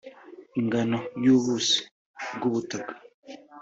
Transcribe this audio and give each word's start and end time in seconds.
ingano 0.59 0.99
y’ubuso 1.23 1.77
bw’ubutaka 2.35 2.93